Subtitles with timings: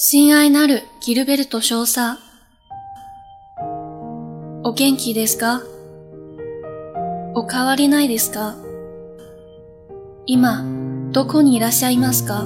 [0.00, 2.20] 親愛なるギルベルト少佐。
[4.62, 5.60] お元気ですか？
[7.34, 8.54] お変わりないですか？
[10.24, 10.62] 今、
[11.10, 12.44] どこにいらっしゃいますか？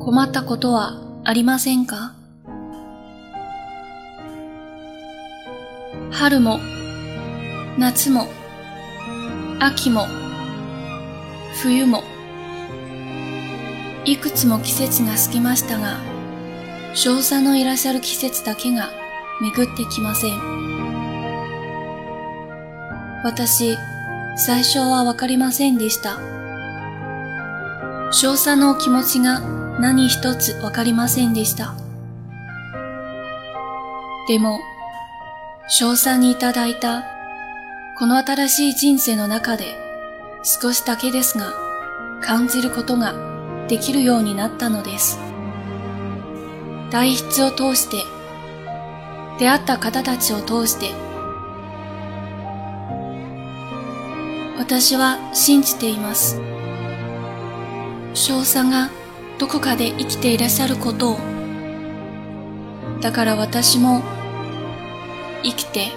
[0.00, 2.14] 困ったことはありませんか？
[6.10, 6.58] 春も、
[7.76, 8.28] 夏も、
[9.60, 10.06] 秋も、
[11.60, 12.02] 冬も、
[14.10, 15.98] いくつも季節が過ぎましたが、
[16.94, 18.88] 少佐のいらっしゃる季節だけが
[19.42, 20.32] 巡ってきません。
[23.22, 23.76] 私、
[24.38, 26.18] 最初はわかりませんでした。
[28.10, 29.40] 少佐の気持ちが
[29.78, 31.74] 何一つわかりませんでした。
[34.26, 34.58] でも、
[35.68, 37.04] 少佐にいただいた
[37.98, 39.66] この新しい人生の中で
[40.44, 41.52] 少しだけですが
[42.22, 43.37] 感じることが
[43.68, 45.18] できるようになったのです。
[46.90, 48.02] 代筆を通して
[49.38, 50.90] 出会った方たちを通して
[54.58, 56.40] 私は信じています。
[58.14, 58.90] 少佐が
[59.38, 61.18] どこかで生きていらっしゃることを
[63.00, 64.02] だから私も
[65.44, 65.92] 生きて、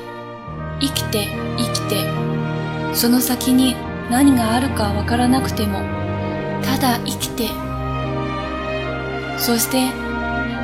[0.80, 1.28] 生きて、
[1.58, 1.96] 生きて、
[2.94, 3.76] その先に
[4.12, 6.01] 何があるかわからなくても、
[6.64, 7.50] ただ生きて、
[9.38, 9.90] そして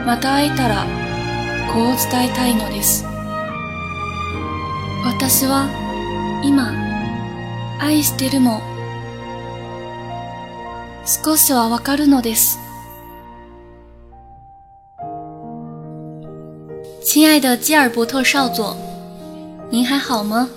[0.05, 0.85] また会えたら
[1.73, 3.05] こう伝えたいのです。
[5.03, 5.67] 私は
[6.43, 6.71] 今、
[7.79, 8.61] 愛してるも
[11.05, 12.59] 少しはわかるのです。
[17.03, 18.75] 亲爱的基尔伯特少佐，
[19.71, 20.49] 您还好吗？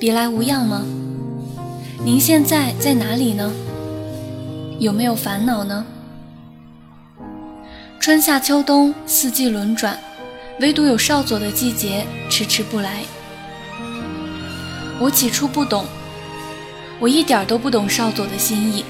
[0.00, 0.82] 别来无恙吗？
[2.02, 3.50] 您现在在哪里呢？
[4.78, 5.84] 有没有烦恼呢？
[7.98, 9.98] 春夏秋冬四季轮转，
[10.60, 13.02] 唯独有少佐的季节迟迟不来。
[15.00, 15.84] 我起初不懂，
[17.00, 18.84] 我一点都不懂少佐的心意。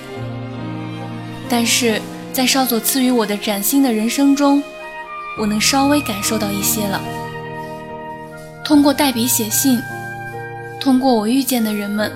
[1.48, 2.02] 但是
[2.34, 4.62] 在少佐赐予我的崭新的人生中。
[5.40, 7.00] 我能稍微感受到一些了。
[8.64, 9.80] 通过代笔写信，
[10.80, 12.10] 通过我遇见的人们，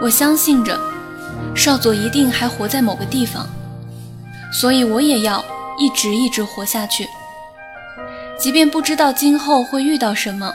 [0.00, 0.78] 我相信着
[1.54, 3.46] 少佐一定还活在某个地方，
[4.52, 5.44] 所以我也要
[5.78, 7.06] 一直一直活下去。
[8.38, 10.52] 即便不知道今后会遇到什么，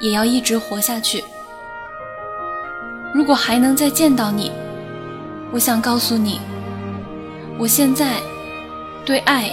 [0.00, 1.22] 也要一直活下去。
[3.14, 4.52] 如果还能再见到你，
[5.52, 6.40] 我想告诉你，
[7.58, 8.14] 我现在
[9.04, 9.50] 对爱。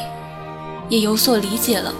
[0.88, 1.92] 也有所理解了。